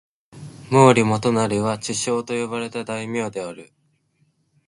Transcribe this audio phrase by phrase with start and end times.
[0.71, 3.71] 毛利元就は智将と呼ばれた大名である。